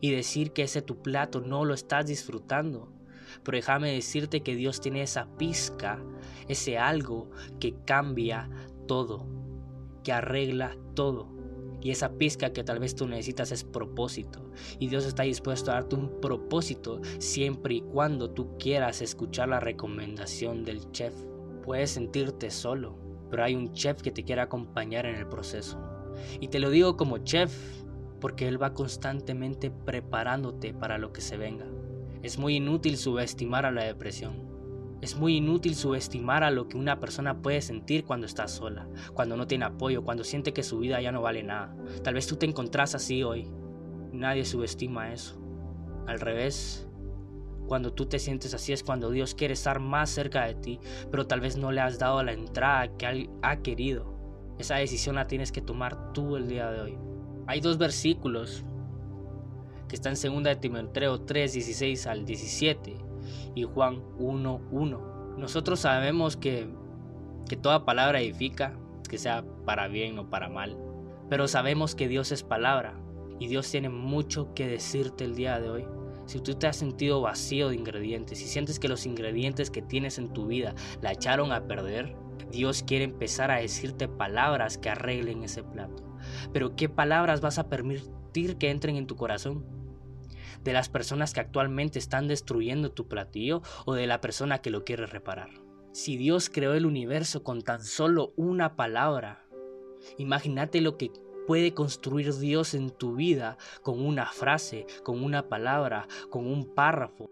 Y 0.00 0.10
decir 0.12 0.52
que 0.52 0.62
ese 0.62 0.82
tu 0.82 1.02
plato 1.02 1.40
no 1.40 1.64
lo 1.64 1.74
estás 1.74 2.06
disfrutando. 2.06 2.92
Pero 3.42 3.56
déjame 3.56 3.92
decirte 3.92 4.42
que 4.42 4.54
Dios 4.54 4.80
tiene 4.80 5.02
esa 5.02 5.26
pizca, 5.36 6.02
ese 6.48 6.78
algo 6.78 7.30
que 7.58 7.74
cambia 7.84 8.48
todo, 8.86 9.26
que 10.04 10.12
arregla 10.12 10.76
todo. 10.94 11.32
Y 11.80 11.90
esa 11.90 12.12
pizca 12.12 12.52
que 12.52 12.62
tal 12.62 12.78
vez 12.78 12.94
tú 12.94 13.08
necesitas 13.08 13.50
es 13.50 13.64
propósito. 13.64 14.52
Y 14.78 14.86
Dios 14.86 15.04
está 15.04 15.24
dispuesto 15.24 15.70
a 15.70 15.74
darte 15.74 15.96
un 15.96 16.20
propósito 16.20 17.00
siempre 17.18 17.74
y 17.74 17.80
cuando 17.80 18.30
tú 18.30 18.56
quieras 18.56 19.02
escuchar 19.02 19.48
la 19.48 19.58
recomendación 19.58 20.64
del 20.64 20.90
chef. 20.92 21.14
Puedes 21.64 21.90
sentirte 21.90 22.50
solo, 22.50 22.96
pero 23.32 23.44
hay 23.44 23.54
un 23.54 23.72
chef 23.72 24.02
que 24.02 24.10
te 24.10 24.24
quiere 24.24 24.42
acompañar 24.42 25.06
en 25.06 25.16
el 25.16 25.26
proceso. 25.26 25.78
Y 26.38 26.48
te 26.48 26.60
lo 26.60 26.68
digo 26.68 26.98
como 26.98 27.16
chef, 27.16 27.82
porque 28.20 28.46
Él 28.46 28.62
va 28.62 28.74
constantemente 28.74 29.70
preparándote 29.70 30.74
para 30.74 30.98
lo 30.98 31.14
que 31.14 31.22
se 31.22 31.38
venga. 31.38 31.64
Es 32.22 32.36
muy 32.36 32.56
inútil 32.56 32.98
subestimar 32.98 33.64
a 33.64 33.70
la 33.70 33.84
depresión. 33.84 34.34
Es 35.00 35.16
muy 35.16 35.38
inútil 35.38 35.76
subestimar 35.76 36.44
a 36.44 36.50
lo 36.50 36.68
que 36.68 36.76
una 36.76 37.00
persona 37.00 37.40
puede 37.40 37.62
sentir 37.62 38.04
cuando 38.04 38.26
está 38.26 38.48
sola, 38.48 38.86
cuando 39.14 39.34
no 39.38 39.46
tiene 39.46 39.64
apoyo, 39.64 40.04
cuando 40.04 40.24
siente 40.24 40.52
que 40.52 40.62
su 40.62 40.80
vida 40.80 41.00
ya 41.00 41.10
no 41.10 41.22
vale 41.22 41.42
nada. 41.42 41.74
Tal 42.04 42.12
vez 42.12 42.26
tú 42.26 42.36
te 42.36 42.44
encontrás 42.44 42.94
así 42.94 43.22
hoy. 43.22 43.50
Nadie 44.12 44.44
subestima 44.44 45.10
eso. 45.10 45.40
Al 46.06 46.20
revés, 46.20 46.86
cuando 47.66 47.92
tú 47.92 48.06
te 48.06 48.18
sientes 48.18 48.54
así 48.54 48.72
es 48.72 48.82
cuando 48.82 49.10
Dios 49.10 49.34
quiere 49.34 49.54
estar 49.54 49.80
más 49.80 50.10
cerca 50.10 50.44
de 50.46 50.54
ti, 50.54 50.80
pero 51.10 51.26
tal 51.26 51.40
vez 51.40 51.56
no 51.56 51.72
le 51.72 51.80
has 51.80 51.98
dado 51.98 52.22
la 52.22 52.32
entrada 52.32 52.96
que 52.96 53.28
ha 53.42 53.56
querido. 53.58 54.12
Esa 54.58 54.76
decisión 54.76 55.16
la 55.16 55.26
tienes 55.26 55.52
que 55.52 55.62
tomar 55.62 56.12
tú 56.12 56.36
el 56.36 56.48
día 56.48 56.70
de 56.70 56.80
hoy. 56.80 56.98
Hay 57.46 57.60
dos 57.60 57.78
versículos 57.78 58.64
que 59.88 59.96
están 59.96 60.14
en 60.22 60.34
2 60.34 60.44
de 60.44 60.56
Timoteo 60.56 61.20
3, 61.20 61.52
16 61.52 62.06
al 62.06 62.24
17 62.24 62.96
y 63.54 63.64
Juan 63.64 64.02
1, 64.18 64.60
1. 64.70 65.34
Nosotros 65.38 65.80
sabemos 65.80 66.36
que, 66.36 66.68
que 67.48 67.56
toda 67.56 67.84
palabra 67.84 68.20
edifica, 68.20 68.78
que 69.08 69.18
sea 69.18 69.44
para 69.64 69.88
bien 69.88 70.18
o 70.18 70.30
para 70.30 70.48
mal, 70.48 70.78
pero 71.28 71.48
sabemos 71.48 71.94
que 71.94 72.08
Dios 72.08 72.32
es 72.32 72.42
palabra 72.42 72.94
y 73.38 73.48
Dios 73.48 73.70
tiene 73.70 73.88
mucho 73.88 74.54
que 74.54 74.66
decirte 74.66 75.24
el 75.24 75.34
día 75.34 75.60
de 75.60 75.68
hoy. 75.68 75.86
Si 76.32 76.40
tú 76.40 76.54
te 76.54 76.66
has 76.66 76.76
sentido 76.76 77.20
vacío 77.20 77.68
de 77.68 77.74
ingredientes, 77.74 78.38
si 78.38 78.46
sientes 78.46 78.78
que 78.78 78.88
los 78.88 79.04
ingredientes 79.04 79.70
que 79.70 79.82
tienes 79.82 80.16
en 80.16 80.32
tu 80.32 80.46
vida 80.46 80.74
la 81.02 81.12
echaron 81.12 81.52
a 81.52 81.66
perder, 81.66 82.16
Dios 82.50 82.82
quiere 82.82 83.04
empezar 83.04 83.50
a 83.50 83.60
decirte 83.60 84.08
palabras 84.08 84.78
que 84.78 84.88
arreglen 84.88 85.42
ese 85.42 85.62
plato. 85.62 86.16
Pero 86.54 86.74
¿qué 86.74 86.88
palabras 86.88 87.42
vas 87.42 87.58
a 87.58 87.68
permitir 87.68 88.56
que 88.56 88.70
entren 88.70 88.96
en 88.96 89.06
tu 89.06 89.14
corazón? 89.14 89.66
¿De 90.64 90.72
las 90.72 90.88
personas 90.88 91.34
que 91.34 91.40
actualmente 91.40 91.98
están 91.98 92.28
destruyendo 92.28 92.92
tu 92.92 93.08
platillo 93.08 93.60
o 93.84 93.92
de 93.92 94.06
la 94.06 94.22
persona 94.22 94.62
que 94.62 94.70
lo 94.70 94.84
quiere 94.84 95.04
reparar? 95.04 95.50
Si 95.92 96.16
Dios 96.16 96.48
creó 96.48 96.72
el 96.72 96.86
universo 96.86 97.44
con 97.44 97.60
tan 97.60 97.84
solo 97.84 98.32
una 98.36 98.74
palabra, 98.74 99.44
imagínate 100.16 100.80
lo 100.80 100.96
que 100.96 101.10
puede 101.46 101.74
construir 101.74 102.34
Dios 102.34 102.74
en 102.74 102.90
tu 102.90 103.14
vida 103.14 103.58
con 103.82 104.04
una 104.04 104.26
frase, 104.26 104.86
con 105.02 105.22
una 105.22 105.48
palabra, 105.48 106.08
con 106.30 106.46
un 106.46 106.66
párrafo. 106.66 107.30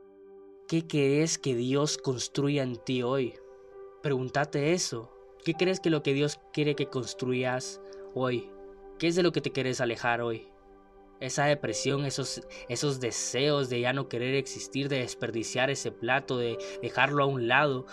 ¿Qué 0.69 0.87
crees 0.87 1.39
que 1.39 1.55
Dios 1.55 1.99
construya 1.99 2.63
en 2.63 2.77
ti 2.77 3.03
hoy? 3.03 3.35
Pregúntate 4.03 4.73
eso. 4.73 5.13
¿Qué 5.45 5.55
crees 5.55 5.81
que 5.81 5.91
lo 5.91 6.03
que 6.03 6.15
Dios 6.15 6.39
quiere 6.53 6.75
que 6.75 6.87
construyas 6.87 7.81
hoy? 8.15 8.51
¿Qué 8.99 9.09
es 9.09 9.17
de 9.17 9.23
lo 9.23 9.33
que 9.33 9.41
te 9.41 9.51
quieres 9.51 9.81
alejar 9.81 10.21
hoy? 10.21 10.49
Esa 11.19 11.45
depresión, 11.47 12.05
esos, 12.05 12.43
esos 12.69 13.01
deseos 13.01 13.69
de 13.69 13.81
ya 13.81 13.93
no 13.93 14.09
querer 14.09 14.35
existir, 14.35 14.89
de 14.89 15.01
desperdiciar 15.01 15.71
ese 15.71 15.91
plato, 15.91 16.39
de 16.39 16.57
dejarlo 16.83 17.25
a 17.25 17.27
un 17.27 17.49
lado, 17.49 17.87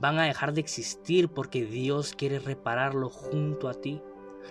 van 0.00 0.18
a 0.18 0.24
dejar 0.24 0.52
de 0.52 0.60
existir 0.60 1.28
porque 1.28 1.64
Dios 1.64 2.14
quiere 2.14 2.38
repararlo 2.38 3.10
junto 3.10 3.68
a 3.68 3.74
ti. 3.74 4.02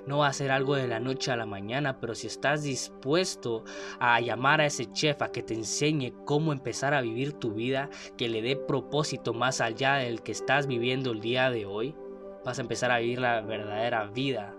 No 0.05 0.19
va 0.19 0.27
a 0.27 0.33
ser 0.33 0.51
algo 0.51 0.75
de 0.75 0.87
la 0.87 0.99
noche 0.99 1.31
a 1.31 1.37
la 1.37 1.45
mañana, 1.45 1.99
pero 1.99 2.15
si 2.15 2.27
estás 2.27 2.63
dispuesto 2.63 3.63
a 3.99 4.19
llamar 4.19 4.61
a 4.61 4.65
ese 4.65 4.91
chef 4.91 5.21
a 5.21 5.31
que 5.31 5.43
te 5.43 5.53
enseñe 5.53 6.13
cómo 6.25 6.51
empezar 6.51 6.93
a 6.93 7.01
vivir 7.01 7.33
tu 7.33 7.53
vida, 7.53 7.89
que 8.17 8.29
le 8.29 8.41
dé 8.41 8.55
propósito 8.55 9.33
más 9.33 9.61
allá 9.61 9.95
del 9.95 10.21
que 10.21 10.31
estás 10.31 10.67
viviendo 10.67 11.11
el 11.11 11.21
día 11.21 11.49
de 11.49 11.65
hoy, 11.65 11.95
vas 12.43 12.59
a 12.59 12.61
empezar 12.61 12.91
a 12.91 12.99
vivir 12.99 13.19
la 13.19 13.41
verdadera 13.41 14.05
vida 14.05 14.55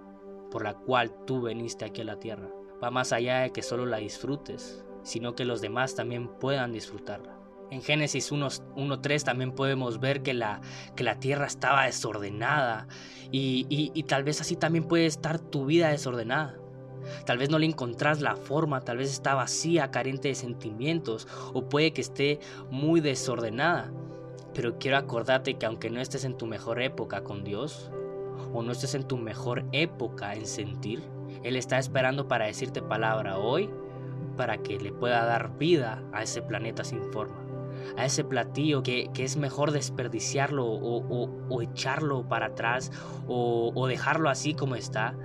por 0.50 0.64
la 0.64 0.74
cual 0.74 1.12
tú 1.26 1.42
veniste 1.42 1.84
aquí 1.84 2.02
a 2.02 2.04
la 2.04 2.18
tierra. 2.18 2.48
Va 2.82 2.90
más 2.90 3.12
allá 3.12 3.40
de 3.40 3.50
que 3.50 3.62
solo 3.62 3.86
la 3.86 3.98
disfrutes, 3.98 4.84
sino 5.02 5.34
que 5.34 5.44
los 5.44 5.60
demás 5.60 5.94
también 5.94 6.28
puedan 6.28 6.72
disfrutarla. 6.72 7.43
En 7.70 7.82
Génesis 7.82 8.30
1.3 8.30 9.22
también 9.24 9.52
podemos 9.52 9.98
ver 9.98 10.22
que 10.22 10.34
la, 10.34 10.60
que 10.94 11.02
la 11.04 11.18
tierra 11.18 11.46
estaba 11.46 11.86
desordenada 11.86 12.86
y, 13.32 13.66
y 13.68 14.02
tal 14.04 14.22
vez 14.22 14.40
así 14.40 14.54
también 14.54 14.84
puede 14.84 15.06
estar 15.06 15.40
tu 15.40 15.66
vida 15.66 15.88
desordenada. 15.88 16.56
Tal 17.26 17.38
vez 17.38 17.50
no 17.50 17.58
le 17.58 17.66
encontrás 17.66 18.20
la 18.20 18.36
forma, 18.36 18.80
tal 18.80 18.98
vez 18.98 19.10
está 19.10 19.34
vacía, 19.34 19.90
carente 19.90 20.28
de 20.28 20.34
sentimientos 20.34 21.28
o 21.52 21.68
puede 21.68 21.92
que 21.92 22.00
esté 22.00 22.40
muy 22.70 23.00
desordenada. 23.00 23.92
Pero 24.54 24.78
quiero 24.78 24.96
acordarte 24.96 25.54
que 25.54 25.66
aunque 25.66 25.90
no 25.90 26.00
estés 26.00 26.24
en 26.24 26.36
tu 26.36 26.46
mejor 26.46 26.80
época 26.80 27.24
con 27.24 27.44
Dios, 27.44 27.90
o 28.52 28.62
no 28.62 28.72
estés 28.72 28.94
en 28.94 29.04
tu 29.04 29.16
mejor 29.16 29.64
época 29.72 30.34
en 30.34 30.46
sentir, 30.46 31.02
Él 31.42 31.56
está 31.56 31.78
esperando 31.78 32.28
para 32.28 32.46
decirte 32.46 32.82
palabra 32.82 33.38
hoy 33.38 33.68
para 34.36 34.58
que 34.58 34.78
le 34.78 34.92
pueda 34.92 35.24
dar 35.24 35.56
vida 35.58 36.02
a 36.12 36.22
ese 36.22 36.42
planeta 36.42 36.84
sin 36.84 37.02
forma, 37.12 37.43
a 37.96 38.04
ese 38.04 38.24
platillo 38.24 38.82
que, 38.82 39.10
es 39.16 39.36
mejor 39.36 39.72
desperdiciarlo 39.72 40.66
o, 40.66 41.62
echarlo 41.62 42.28
para 42.28 42.46
atrás 42.46 42.90
o, 43.26 43.72
o 43.74 43.86
dejarlo 43.86 44.28
así 44.28 44.54
como 44.54 44.76
está. 44.76 45.16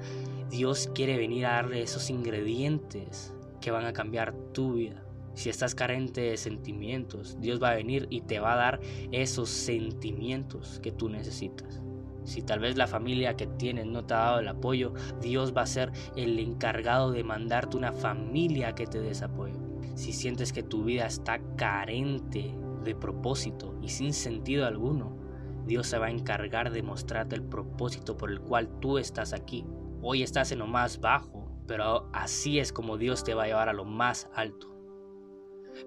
Dios 0.50 0.90
quiere 0.96 1.18
venir 1.18 1.46
a 1.46 1.54
darle 1.54 1.82
esos 1.82 2.10
ingredientes 2.10 3.34
que 3.62 3.72
van 3.72 3.86
a 3.86 3.94
cambiar 3.94 4.34
tu 4.54 4.74
vida. 4.74 5.04
Si 5.36 5.50
estás 5.50 5.76
carente 5.76 6.22
de 6.22 6.38
sentimientos, 6.38 7.38
Dios 7.40 7.62
va 7.62 7.70
a 7.70 7.76
venir 7.76 8.08
y 8.10 8.22
te 8.22 8.40
va 8.40 8.54
a 8.54 8.58
dar 8.58 8.80
esos 9.12 9.50
sentimientos 9.50 10.80
que 10.82 10.92
tú 10.92 11.08
necesitas. 11.08 11.82
Si 12.26 12.42
tal 12.42 12.60
vez 12.60 12.78
la 12.78 12.88
familia 12.88 13.36
que 13.36 13.48
tienes 13.48 13.86
no 13.86 14.06
te 14.06 14.14
ha 14.14 14.18
dado 14.18 14.40
el 14.40 14.48
apoyo, 14.48 14.94
Dios 15.22 15.56
va 15.56 15.62
a 15.62 15.68
ser 15.68 15.92
el 16.16 16.38
encargado 16.40 17.12
de 17.12 17.24
mandarte 17.24 17.78
una 17.78 17.94
familia 17.94 18.76
que 18.76 18.86
te 18.86 19.00
des 19.00 19.22
apoyo. 19.22 19.69
Si 19.96 20.14
sientes 20.14 20.54
que 20.54 20.64
tu 20.64 20.84
vida 20.84 21.06
está 21.06 21.40
carente 21.56 22.56
de 22.84 22.96
propósito 22.96 23.76
y 23.82 23.90
sin 23.90 24.14
sentido 24.14 24.66
alguno, 24.66 25.18
Dios 25.66 25.88
se 25.88 26.00
va 26.00 26.08
a 26.08 26.12
encargar 26.12 26.72
de 26.72 26.82
mostrarte 26.82 27.36
el 27.36 27.44
propósito 27.44 28.18
por 28.18 28.32
el 28.32 28.42
cual 28.42 28.70
tú 28.80 28.98
estás 28.98 29.34
aquí. 29.34 29.66
Hoy 30.02 30.24
estás 30.24 30.52
en 30.52 30.60
lo 30.60 30.68
más 30.68 31.00
bajo, 31.00 31.52
pero 31.68 32.10
así 32.14 32.60
es 32.60 32.74
como 32.74 32.98
Dios 32.98 33.24
te 33.24 33.34
va 33.34 33.44
a 33.44 33.48
llevar 33.48 33.70
a 33.70 33.74
lo 33.74 33.86
más 33.86 34.30
alto. 34.34 34.76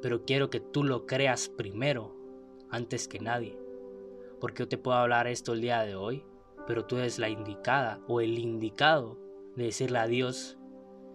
Pero 0.01 0.25
quiero 0.25 0.51
que 0.51 0.61
tú 0.61 0.85
lo 0.85 1.07
creas 1.07 1.49
primero, 1.49 2.15
antes 2.71 3.09
que 3.09 3.19
nadie. 3.19 3.59
Porque 4.41 4.63
yo 4.63 4.69
te 4.69 4.79
puedo 4.79 4.97
hablar 4.97 5.27
esto 5.27 5.53
el 5.53 5.61
día 5.61 5.83
de 5.83 5.97
hoy, 5.97 6.25
pero 6.67 6.85
tú 6.85 6.99
eres 6.99 7.19
la 7.19 7.29
indicada 7.29 8.01
o 8.07 8.21
el 8.21 8.39
indicado 8.39 9.19
de 9.57 9.65
decirle 9.65 9.99
a 9.99 10.07
Dios 10.07 10.59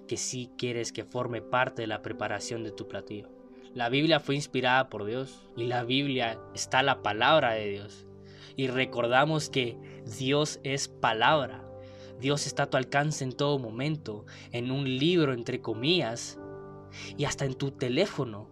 que 0.07 0.17
sí 0.17 0.49
quieres 0.57 0.91
que 0.91 1.03
forme 1.03 1.41
parte 1.41 1.83
de 1.83 1.87
la 1.87 2.01
preparación 2.01 2.63
de 2.63 2.71
tu 2.71 2.87
platillo. 2.87 3.29
La 3.73 3.89
Biblia 3.89 4.19
fue 4.19 4.35
inspirada 4.35 4.89
por 4.89 5.05
Dios 5.05 5.43
y 5.55 5.65
la 5.65 5.83
Biblia 5.83 6.39
está 6.55 6.81
la 6.81 7.03
palabra 7.03 7.51
de 7.51 7.69
Dios. 7.69 8.07
Y 8.55 8.67
recordamos 8.67 9.49
que 9.49 9.77
Dios 10.17 10.59
es 10.63 10.87
palabra. 10.87 11.63
Dios 12.19 12.47
está 12.47 12.63
a 12.63 12.69
tu 12.69 12.77
alcance 12.77 13.23
en 13.23 13.33
todo 13.33 13.59
momento, 13.59 14.25
en 14.51 14.71
un 14.71 14.97
libro 14.97 15.33
entre 15.33 15.61
comillas 15.61 16.39
y 17.17 17.25
hasta 17.25 17.45
en 17.45 17.53
tu 17.53 17.71
teléfono. 17.71 18.49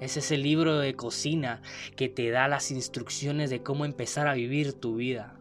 Es 0.00 0.16
ese 0.16 0.36
libro 0.36 0.78
de 0.78 0.94
cocina 0.94 1.60
que 1.96 2.08
te 2.08 2.30
da 2.30 2.46
las 2.46 2.70
instrucciones 2.70 3.50
de 3.50 3.64
cómo 3.64 3.84
empezar 3.84 4.28
a 4.28 4.34
vivir 4.34 4.74
tu 4.74 4.94
vida 4.94 5.37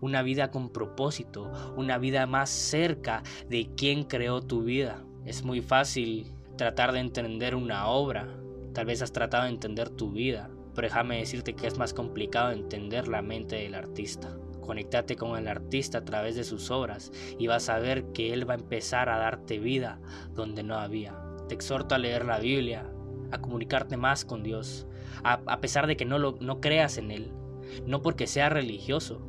una 0.00 0.22
vida 0.22 0.50
con 0.50 0.70
propósito, 0.70 1.50
una 1.76 1.98
vida 1.98 2.26
más 2.26 2.50
cerca 2.50 3.22
de 3.48 3.70
quien 3.76 4.04
creó 4.04 4.40
tu 4.40 4.62
vida. 4.62 5.04
Es 5.24 5.44
muy 5.44 5.60
fácil 5.60 6.32
tratar 6.56 6.92
de 6.92 7.00
entender 7.00 7.54
una 7.54 7.86
obra, 7.88 8.28
tal 8.74 8.86
vez 8.86 9.02
has 9.02 9.12
tratado 9.12 9.44
de 9.44 9.50
entender 9.50 9.90
tu 9.90 10.10
vida, 10.10 10.50
pero 10.74 10.88
déjame 10.88 11.18
decirte 11.18 11.54
que 11.54 11.66
es 11.66 11.78
más 11.78 11.94
complicado 11.94 12.50
entender 12.50 13.08
la 13.08 13.22
mente 13.22 13.56
del 13.56 13.74
artista. 13.74 14.36
Conéctate 14.60 15.16
con 15.16 15.36
el 15.36 15.48
artista 15.48 15.98
a 15.98 16.04
través 16.04 16.36
de 16.36 16.44
sus 16.44 16.70
obras 16.70 17.10
y 17.38 17.46
vas 17.46 17.68
a 17.68 17.78
ver 17.78 18.12
que 18.12 18.32
él 18.32 18.48
va 18.48 18.54
a 18.54 18.58
empezar 18.58 19.08
a 19.08 19.18
darte 19.18 19.58
vida 19.58 20.00
donde 20.34 20.62
no 20.62 20.76
había. 20.76 21.16
Te 21.48 21.54
exhorto 21.54 21.94
a 21.94 21.98
leer 21.98 22.24
la 22.24 22.38
Biblia, 22.38 22.86
a 23.32 23.40
comunicarte 23.40 23.96
más 23.96 24.24
con 24.24 24.42
Dios, 24.42 24.86
a, 25.24 25.60
pesar 25.60 25.86
de 25.86 25.96
que 25.96 26.04
no, 26.04 26.18
lo, 26.18 26.36
no 26.40 26.60
creas 26.60 26.98
en 26.98 27.10
Él, 27.10 27.32
no 27.86 28.02
porque 28.02 28.26
sea 28.26 28.48
religioso, 28.48 29.20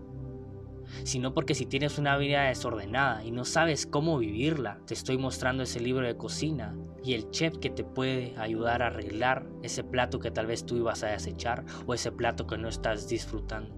sino 1.04 1.34
porque 1.34 1.56
si 1.56 1.66
tienes 1.66 1.98
una 1.98 2.18
vida 2.18 2.44
desordenada 2.44 3.24
y 3.24 3.32
no 3.32 3.46
sabes 3.46 3.86
cómo 3.86 4.18
vivirla, 4.18 4.80
te 4.86 4.94
estoy 4.94 5.18
mostrando 5.18 5.64
ese 5.64 5.80
libro 5.80 6.06
de 6.06 6.18
cocina 6.18 6.76
y 7.04 7.14
el 7.14 7.30
chef 7.32 7.58
que 7.58 7.70
te 7.70 7.84
puede 7.84 8.36
ayudar 8.38 8.82
a 8.82 8.88
arreglar 8.88 9.48
ese 9.64 9.84
plato 9.84 10.20
que 10.20 10.32
tal 10.32 10.48
vez 10.48 10.66
tú 10.66 10.78
ibas 10.78 11.04
a 11.04 11.08
desechar 11.08 11.66
o 11.86 11.94
ese 11.94 12.12
plato 12.12 12.48
que 12.48 12.58
no 12.58 12.68
estás 12.68 13.08
disfrutando. 13.08 13.76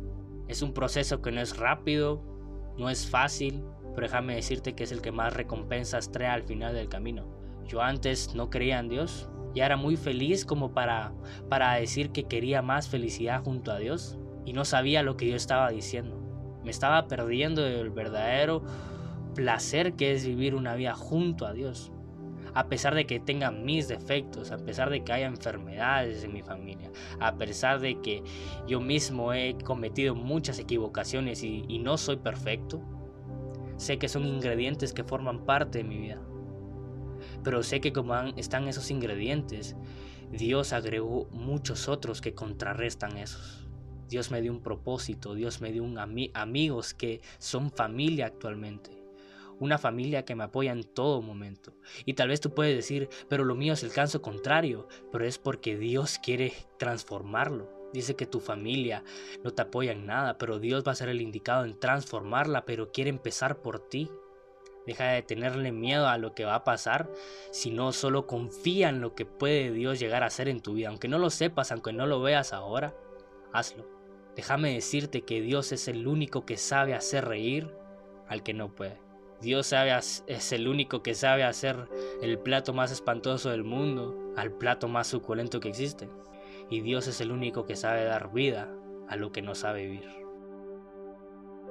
Es 0.48 0.62
un 0.62 0.74
proceso 0.74 1.22
que 1.22 1.32
no 1.32 1.42
es 1.42 1.58
rápido, 1.58 2.22
no 2.78 2.90
es 2.90 3.10
fácil, 3.10 3.64
pero 3.96 4.08
déjame 4.08 4.36
decirte 4.36 4.74
que 4.74 4.84
es 4.84 4.92
el 4.92 5.02
que 5.02 5.12
más 5.12 5.34
recompensas 5.34 6.12
trae 6.12 6.28
al 6.28 6.44
final 6.44 6.74
del 6.74 6.90
camino. 6.90 7.28
Yo 7.68 7.82
antes 7.82 8.36
no 8.36 8.50
creía 8.50 8.80
en 8.80 8.90
Dios, 8.90 9.30
ya 9.56 9.66
era 9.66 9.78
muy 9.78 9.96
feliz 9.96 10.46
como 10.46 10.74
para, 10.74 11.14
para 11.50 11.74
decir 11.76 12.12
que 12.12 12.26
quería 12.26 12.62
más 12.62 12.90
felicidad 12.90 13.44
junto 13.44 13.72
a 13.72 13.78
Dios 13.78 14.18
y 14.46 14.54
no 14.54 14.66
sabía 14.66 15.04
lo 15.04 15.16
que 15.16 15.30
yo 15.30 15.36
estaba 15.36 15.70
diciendo. 15.70 16.23
Me 16.64 16.72
estaba 16.72 17.08
perdiendo 17.08 17.62
del 17.62 17.90
verdadero 17.90 18.64
placer 19.36 19.94
que 19.94 20.14
es 20.14 20.26
vivir 20.26 20.56
una 20.56 20.76
vida 20.76 20.94
junto 20.94 21.46
a 21.46 21.54
Dios. 21.54 21.92
A 22.56 22.68
pesar 22.68 22.94
de 22.94 23.06
que 23.06 23.20
tenga 23.20 23.50
mis 23.50 23.88
defectos, 23.88 24.52
a 24.52 24.58
pesar 24.58 24.92
de 24.92 25.04
que 25.04 25.12
haya 25.12 25.26
enfermedades 25.26 26.24
en 26.24 26.34
mi 26.34 26.44
familia, 26.44 26.92
a 27.20 27.36
pesar 27.36 27.80
de 27.80 28.00
que 28.00 28.24
yo 28.68 28.80
mismo 28.80 29.34
he 29.34 29.58
cometido 29.58 30.14
muchas 30.14 30.60
equivocaciones 30.60 31.44
y, 31.44 31.66
y 31.68 31.80
no 31.80 31.98
soy 31.98 32.18
perfecto, 32.18 32.80
sé 33.78 33.98
que 33.98 34.08
son 34.08 34.28
ingredientes 34.28 34.94
que 34.94 35.04
forman 35.04 35.46
parte 35.46 35.80
de 35.80 35.84
mi 35.84 35.98
vida. 35.98 36.22
Pero 37.44 37.64
sé 37.64 37.82
que 37.82 37.92
como 37.92 38.16
están 38.38 38.68
esos 38.68 38.92
ingredientes, 38.92 39.76
Dios 40.32 40.74
agregó 40.74 41.28
muchos 41.32 41.88
otros 41.88 42.22
que 42.22 42.34
contrarrestan 42.34 43.18
esos. 43.18 43.63
Dios 44.10 44.32
me 44.32 44.42
dio 44.42 44.52
un 44.52 44.62
propósito, 44.62 45.34
Dios 45.34 45.62
me 45.62 45.72
dio 45.72 45.84
un 45.84 45.98
amigos 45.98 46.94
que 46.94 47.22
son 47.40 47.72
familia 47.72 48.28
actualmente. 48.28 48.92
Una 49.60 49.78
familia 49.78 50.26
que 50.26 50.36
me 50.36 50.44
apoya 50.44 50.72
en 50.72 50.84
todo 50.84 51.22
momento. 51.22 51.74
Y 52.06 52.16
tal 52.16 52.30
vez 52.30 52.42
tú 52.42 52.54
puedes 52.54 52.76
decir, 52.76 53.08
pero 53.30 53.46
lo 53.46 53.56
mío 53.56 53.74
es 53.74 53.84
el 53.84 53.92
caso 53.92 54.22
contrario, 54.22 54.88
pero 55.12 55.26
es 55.26 55.38
porque 55.38 55.78
Dios 55.78 56.20
quiere 56.22 56.54
transformarlo. 56.78 57.70
Dice 57.94 58.16
que 58.16 58.26
tu 58.26 58.40
familia 58.40 59.04
no 59.44 59.52
te 59.52 59.62
apoya 59.62 59.92
en 59.92 60.08
nada, 60.08 60.40
pero 60.40 60.60
Dios 60.60 60.84
va 60.86 60.94
a 60.94 60.96
ser 60.96 61.10
el 61.10 61.22
indicado 61.22 61.64
en 61.64 61.80
transformarla, 61.80 62.66
pero 62.66 62.92
quiere 62.92 63.12
empezar 63.12 63.62
por 63.62 63.80
ti. 63.80 64.10
Deja 64.88 65.06
de 65.06 65.22
tenerle 65.22 65.72
miedo 65.72 66.08
a 66.08 66.18
lo 66.18 66.34
que 66.34 66.44
va 66.44 66.56
a 66.56 66.64
pasar, 66.64 67.10
sino 67.52 67.94
solo 67.94 68.28
confía 68.28 68.90
en 68.90 69.00
lo 69.00 69.14
que 69.14 69.26
puede 69.26 69.72
Dios 69.72 70.00
llegar 70.00 70.24
a 70.24 70.28
hacer 70.28 70.50
en 70.50 70.60
tu 70.60 70.74
vida. 70.74 70.90
Aunque 70.90 71.08
no 71.08 71.20
lo 71.20 71.30
sepas, 71.30 71.72
aunque 71.72 71.94
no 71.94 72.08
lo 72.08 72.20
veas 72.22 72.52
ahora, 72.52 72.94
hazlo. 73.54 73.88
Déjame 74.36 74.74
decirte 74.74 75.22
que 75.22 75.42
Dios 75.42 75.72
es 75.72 75.88
el 75.88 76.08
único 76.08 76.46
que 76.46 76.58
sabe 76.58 76.96
hacer 76.96 77.26
reír 77.26 77.74
al 78.28 78.44
que 78.44 78.54
no 78.54 78.74
puede. 78.74 79.00
Dios 79.42 79.68
sabe, 79.68 79.92
es 79.96 80.52
el 80.54 80.68
único 80.68 81.04
que 81.04 81.14
sabe 81.14 81.44
hacer 81.44 81.90
el 82.22 82.40
plato 82.40 82.74
más 82.74 82.92
espantoso 82.92 83.50
del 83.50 83.64
mundo 83.64 84.34
al 84.38 84.52
plato 84.52 84.88
más 84.88 85.08
suculento 85.08 85.60
que 85.60 85.70
existe. 85.70 86.10
Y 86.70 86.82
Dios 86.82 87.08
es 87.08 87.22
el 87.22 87.32
único 87.32 87.66
que 87.66 87.76
sabe 87.76 88.06
dar 88.06 88.32
vida 88.32 88.74
a 89.08 89.16
lo 89.16 89.32
que 89.32 89.42
no 89.42 89.54
sabe 89.54 89.86
vivir. 89.86 90.10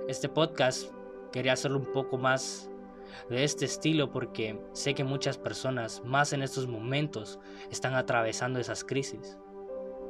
Este 0.07 0.29
podcast 0.29 0.93
quería 1.33 1.55
hacerlo 1.55 1.79
un 1.79 1.93
poco 1.93 2.19
más 2.19 2.71
de 3.31 3.45
este 3.45 3.65
estilo 3.65 4.11
porque 4.11 4.61
sé 4.73 4.95
que 4.95 5.05
muchas 5.05 5.39
personas, 5.39 6.03
más 6.05 6.33
en 6.33 6.43
estos 6.43 6.67
momentos, 6.67 7.39
están 7.71 7.95
atravesando 7.95 8.61
esas 8.61 8.85
crisis. 8.85 9.39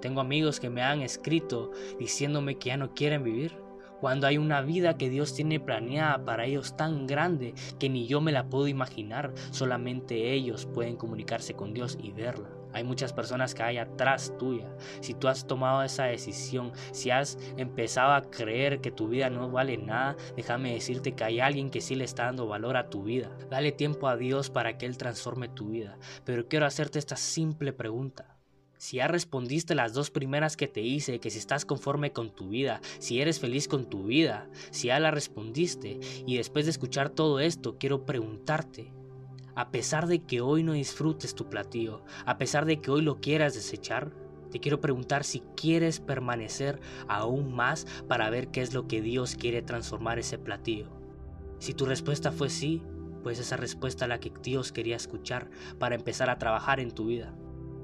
Tengo 0.02 0.20
amigos 0.20 0.58
que 0.58 0.68
me 0.68 0.82
han 0.82 1.00
escrito 1.00 1.70
diciéndome 1.98 2.58
que 2.58 2.70
ya 2.70 2.76
no 2.76 2.92
quieren 2.92 3.22
vivir, 3.22 3.56
cuando 4.00 4.26
hay 4.26 4.36
una 4.36 4.62
vida 4.62 4.98
que 4.98 5.08
Dios 5.08 5.32
tiene 5.32 5.60
planeada 5.60 6.24
para 6.24 6.44
ellos 6.44 6.76
tan 6.76 7.06
grande 7.06 7.54
que 7.78 7.88
ni 7.88 8.08
yo 8.08 8.20
me 8.20 8.32
la 8.32 8.50
puedo 8.50 8.66
imaginar, 8.66 9.32
solamente 9.52 10.32
ellos 10.32 10.66
pueden 10.66 10.96
comunicarse 10.96 11.54
con 11.54 11.72
Dios 11.72 11.96
y 12.02 12.10
verla. 12.10 12.48
Hay 12.72 12.82
muchas 12.82 13.12
personas 13.12 13.54
que 13.54 13.62
hay 13.62 13.78
atrás 13.78 14.34
tuya. 14.40 14.66
Si 15.00 15.14
tú 15.14 15.28
has 15.28 15.46
tomado 15.46 15.84
esa 15.84 16.06
decisión, 16.06 16.72
si 16.90 17.10
has 17.10 17.38
empezado 17.56 18.12
a 18.14 18.22
creer 18.22 18.80
que 18.80 18.90
tu 18.90 19.06
vida 19.06 19.30
no 19.30 19.52
vale 19.52 19.76
nada, 19.76 20.16
déjame 20.34 20.72
decirte 20.72 21.12
que 21.12 21.22
hay 21.22 21.38
alguien 21.38 21.70
que 21.70 21.80
sí 21.80 21.94
le 21.94 22.02
está 22.02 22.24
dando 22.24 22.48
valor 22.48 22.76
a 22.76 22.90
tu 22.90 23.04
vida. 23.04 23.30
Dale 23.50 23.70
tiempo 23.70 24.08
a 24.08 24.16
Dios 24.16 24.50
para 24.50 24.78
que 24.78 24.86
Él 24.86 24.98
transforme 24.98 25.48
tu 25.48 25.68
vida. 25.68 25.96
Pero 26.24 26.48
quiero 26.48 26.66
hacerte 26.66 26.98
esta 26.98 27.14
simple 27.14 27.72
pregunta. 27.72 28.41
Si 28.82 28.96
ya 28.96 29.06
respondiste 29.06 29.76
las 29.76 29.92
dos 29.92 30.10
primeras 30.10 30.56
que 30.56 30.66
te 30.66 30.80
hice, 30.80 31.20
que 31.20 31.30
si 31.30 31.38
estás 31.38 31.64
conforme 31.64 32.12
con 32.12 32.34
tu 32.34 32.48
vida, 32.48 32.80
si 32.98 33.20
eres 33.20 33.38
feliz 33.38 33.68
con 33.68 33.88
tu 33.88 34.06
vida, 34.06 34.48
si 34.72 34.88
ya 34.88 34.98
la 34.98 35.12
respondiste, 35.12 36.00
y 36.26 36.36
después 36.36 36.64
de 36.64 36.72
escuchar 36.72 37.08
todo 37.08 37.38
esto, 37.38 37.78
quiero 37.78 38.04
preguntarte, 38.04 38.92
a 39.54 39.70
pesar 39.70 40.08
de 40.08 40.24
que 40.24 40.40
hoy 40.40 40.64
no 40.64 40.72
disfrutes 40.72 41.36
tu 41.36 41.48
platillo, 41.48 42.02
a 42.26 42.38
pesar 42.38 42.66
de 42.66 42.80
que 42.80 42.90
hoy 42.90 43.02
lo 43.02 43.20
quieras 43.20 43.54
desechar, 43.54 44.10
te 44.50 44.58
quiero 44.58 44.80
preguntar 44.80 45.22
si 45.22 45.44
quieres 45.56 46.00
permanecer 46.00 46.80
aún 47.06 47.54
más 47.54 47.86
para 48.08 48.30
ver 48.30 48.48
qué 48.48 48.62
es 48.62 48.74
lo 48.74 48.88
que 48.88 49.00
Dios 49.00 49.36
quiere 49.36 49.62
transformar 49.62 50.18
ese 50.18 50.38
platillo. 50.38 50.88
Si 51.60 51.72
tu 51.72 51.84
respuesta 51.84 52.32
fue 52.32 52.50
sí, 52.50 52.82
pues 53.22 53.38
esa 53.38 53.56
respuesta 53.56 54.06
es 54.06 54.08
la 54.08 54.18
que 54.18 54.32
Dios 54.42 54.72
quería 54.72 54.96
escuchar 54.96 55.50
para 55.78 55.94
empezar 55.94 56.30
a 56.30 56.38
trabajar 56.38 56.80
en 56.80 56.90
tu 56.90 57.04
vida. 57.06 57.32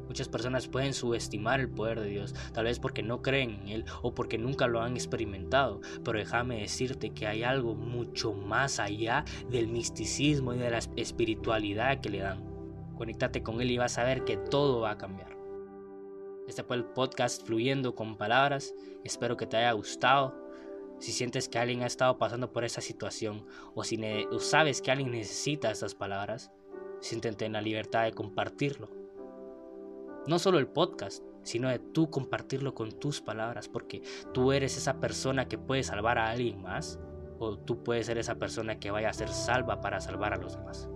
Muchas 0.09 0.29
personas 0.29 0.69
pueden 0.69 0.95
subestimar 0.95 1.61
el 1.61 1.69
poder 1.69 2.01
de 2.01 2.09
Dios, 2.09 2.35
tal 2.53 2.65
vez 2.65 2.81
porque 2.81 3.03
no 3.03 3.21
creen 3.21 3.61
en 3.63 3.69
Él 3.69 3.85
o 4.01 4.15
porque 4.15 4.39
nunca 4.39 4.67
lo 4.67 4.81
han 4.81 4.95
experimentado, 4.95 5.83
pero 6.03 6.19
déjame 6.19 6.61
decirte 6.61 7.11
que 7.11 7.27
hay 7.27 7.43
algo 7.43 7.75
mucho 7.75 8.33
más 8.33 8.81
allá 8.81 9.27
del 9.51 9.69
misticismo 9.69 10.55
y 10.55 10.59
de 10.59 10.71
la 10.71 10.79
espiritualidad 10.97 12.01
que 12.01 12.09
le 12.09 12.21
dan. 12.21 12.43
Conéctate 12.97 13.43
con 13.43 13.61
Él 13.61 13.71
y 13.71 13.77
vas 13.77 13.99
a 13.99 14.05
ver 14.05 14.25
que 14.25 14.39
todo 14.39 14.81
va 14.81 14.93
a 14.93 14.99
cambiar. 14.99 15.37
Este 16.49 16.65
fue 16.65 16.77
el 16.77 16.87
podcast 16.87 17.47
Fluyendo 17.47 17.95
con 17.95 18.17
Palabras. 18.17 18.75
Espero 19.05 19.37
que 19.37 19.47
te 19.47 19.59
haya 19.59 19.73
gustado. 19.73 20.35
Si 20.99 21.13
sientes 21.13 21.51
que 21.51 21.59
alguien 21.59 21.83
ha 21.83 21.87
estado 21.87 22.17
pasando 22.17 22.51
por 22.51 22.65
esa 22.65 22.81
situación 22.81 23.45
o 23.75 23.85
si 23.85 24.01
sabes 24.41 24.81
que 24.81 24.91
alguien 24.91 25.11
necesita 25.11 25.71
esas 25.71 25.95
palabras, 25.95 26.51
siéntete 27.01 27.45
en 27.45 27.53
la 27.53 27.61
libertad 27.61 28.05
de 28.05 28.13
compartirlo 28.13 28.98
no 30.29 30.39
solo 30.39 30.59
el 30.59 30.69
podcast, 30.69 31.25
sino 31.43 31.69
de 31.69 31.79
tú 31.79 32.11
compartirlo 32.11 32.75
con 32.75 32.93
tus 32.93 33.21
palabras, 33.21 33.69
porque 33.69 34.03
tú 34.35 34.53
eres 34.53 34.77
esa 34.77 35.01
persona 35.01 35.49
que 35.49 35.59
puede 35.59 35.83
salvar 35.83 36.19
a 36.19 36.31
alguien 36.31 36.61
más, 36.61 37.01
o 37.39 37.57
tú 37.59 37.83
puedes 37.83 38.07
ser 38.07 38.19
esa 38.19 38.37
persona 38.37 38.79
que 38.79 38.91
vaya 38.91 39.11
a 39.11 39.15
ser 39.15 39.29
salva 39.29 39.81
para 39.81 40.01
salvar 40.01 40.35
a 40.35 40.37
los 40.37 40.57
demás. 40.57 40.89